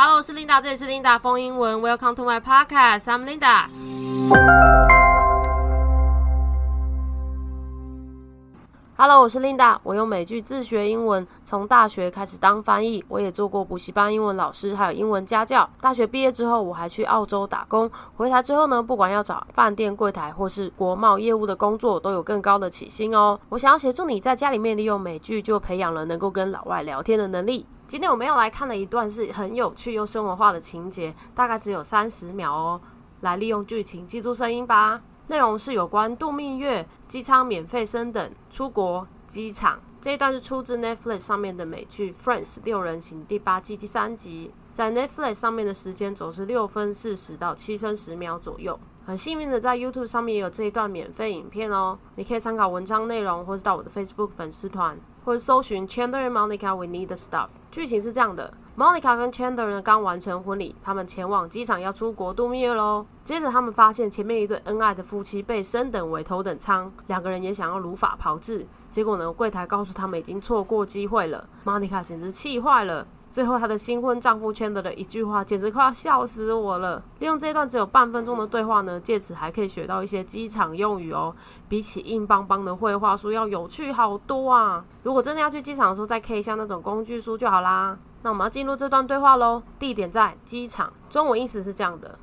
[0.00, 1.80] Hello，我是 Linda，这里是 Linda 风英文。
[1.80, 3.64] Welcome to my podcast，I'm Linda。
[8.96, 9.76] Hello，我是 Linda。
[9.82, 15.68] 我用美剧自学英文，从大学开始当翻译，我也做过补习班英文老师，还有英文家教。
[15.80, 17.90] 大学毕业之后，我还去澳洲打工。
[18.16, 23.36] 回台之后呢，不管要找饭店柜台或是国贸业务的工作，都有更高的起薪哦。
[23.48, 27.66] 我想要协助你在家里面利用美剧，就培养了能够跟老外聊天的能力。
[27.88, 32.78] 今天我们要来看的一段是很有趣又生活化的情节，大概只有三十秒哦。
[33.22, 35.00] 来利用剧情记住声音吧。
[35.28, 39.80] 内容是有关度蜜月、机舱免费升等、出国、机场。
[40.02, 44.52] 这一段是出自 Netflix 上面的美剧《Friends》六人行第八季第三集。
[44.74, 48.78] 在 Netflix 上面的时间总是六分四十到七分十秒左右。
[49.06, 51.98] 很幸运的，在 YouTube 上面也有这一段免费影片哦。
[52.16, 54.98] 你可以参考文章内容，或是到我的 Facebook 粉丝团。
[55.28, 57.48] 或搜寻 Chandler and Monica，We need the stuff。
[57.70, 63.04] 剧情是这样的：Monica 跟 Chandler 呢刚完成婚礼，他们前往机场要出国度蜜月喽。
[63.24, 68.66] 接着他们发现前面一对恩爱的夫妻被升等为头等舱，两个人也想要如法炮制。
[68.88, 71.46] 结果呢，柜台告诉他们已经错过机会了。
[71.62, 73.06] Monica 简直气坏了。
[73.30, 77.02] 最后，她的新婚丈夫圈的了一句话，简直快要笑死我了。
[77.20, 81.34] 利用这段只有半分钟的对话呢，借此还可以学到一些机场用语哦。
[81.68, 84.84] 比起硬邦邦的绘画书要有趣好多啊！
[85.02, 87.98] 如果真的要去机场的时候，再 K 一下那种工具书就好啦。
[88.22, 89.62] 那我们要进入这段对话喽。
[89.78, 92.18] 地点在机场，中文意思是这样的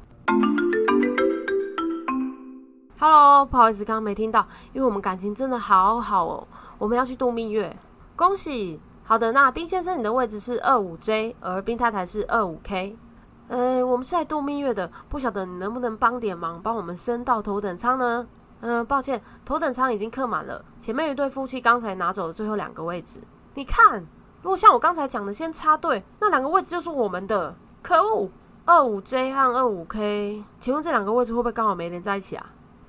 [2.99, 6.47] ：Hello，不好意思，刚刚没听到，因为我们感情真的好好哦。
[6.77, 7.77] 我们要去度蜜月，
[8.15, 8.81] 恭喜！
[9.07, 12.97] 好的，那冰先生，你的位置是二五 J，而冰太太是二五 K。
[13.47, 18.27] 呃，我们是来度蜜月的，不晓得你能不能帮点忙，帮我们升到头等舱呢？
[18.61, 20.65] 嗯，抱歉，头等舱已经客满了。
[20.79, 23.19] 前面一对夫妻刚才拿走了最后两个位置。
[23.53, 23.99] 你看，
[24.41, 27.55] 如果像我刚才讲的，先插队，那两个位置就是我们的。
[27.83, 28.27] 可恶，
[28.65, 32.47] 二五 J 和二五 K，请问这两个位置会不会刚好没连在一起啊？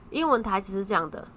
[0.08, 1.28] 英文台词是这样的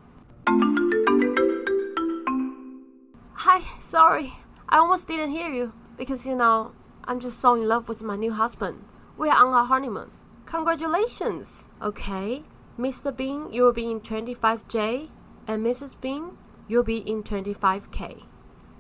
[3.36, 4.30] ：Hi，Sorry。
[4.72, 8.34] I almost didn't hear you because you know, I'm just so in love with my new
[8.34, 8.86] husband.
[9.18, 10.12] We are on our honeymoon.
[10.46, 11.70] Congratulations!
[11.82, 12.44] Okay,
[12.78, 13.16] Mr.
[13.16, 15.10] Bean, you'll be in 25J,
[15.48, 16.00] and Mrs.
[16.00, 16.38] Bean,
[16.68, 18.24] you'll be in 25K.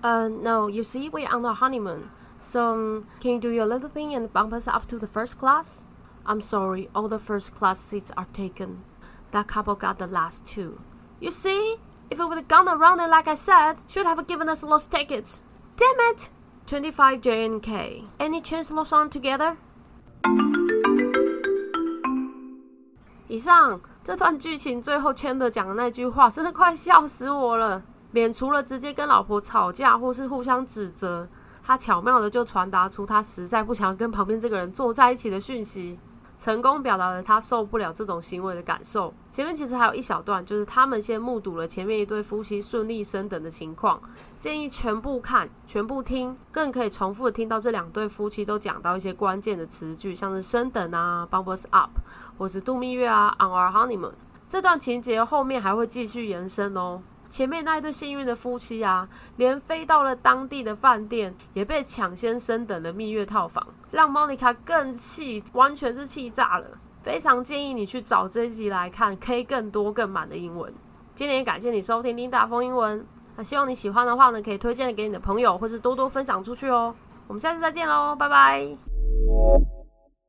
[0.03, 2.11] Uh, no, you see, we're on our honeymoon.
[2.39, 5.39] So, um, can you do your little thing and bump us up to the first
[5.39, 5.85] class?
[6.23, 8.83] I'm sorry, all the first class seats are taken.
[9.31, 10.83] That couple got the last two.
[11.19, 11.77] You see?
[12.11, 14.91] If it would have gone around it like I said, should have given us lost
[14.91, 15.43] tickets.
[15.79, 16.27] Damn it!
[16.67, 18.03] 25 JNK.
[18.19, 19.55] Any chance Loson together?
[23.29, 27.81] 以上这段剧情最后签的讲的那句话，真的快笑死我了。
[28.11, 31.25] 免除了直接跟老婆吵架或是互相指责，
[31.63, 35.97] 他巧妙的就传达出他实在不想跟旁边这个人坐在一起的讯息。
[36.39, 39.13] 成功表达了他受不了这种行为的感受。
[39.29, 44.01] 前面其实还有一小段，就是他们先目睹了前面一对夫妻顺利升等的情况。
[44.39, 51.91] 建议全部看、全部听，更可以重复的听到这两对夫妻都讲到一些关键的词句，像是升等啊、（bumpers up，
[52.37, 54.13] 或是度蜜月啊、on our honeymoon。
[54.47, 57.01] 这段情节后面还会继续延伸哦。
[57.29, 59.07] 前面那一对幸运的夫妻啊，
[59.37, 66.65] 连飞到了当地的饭店，也被抢先升等的蜜月套房，让 Monica 更气，完全是气炸了。
[67.01, 70.73] 非常建议你去找这一集来看，可以更多更满的英文。
[71.15, 76.93] 今天也感谢你收听 Linda 风英文，那希望你喜欢的话呢，可以推荐给你的朋友，或是多多分享出去哦。
[77.27, 79.68] 我们下次再见喽，拜拜。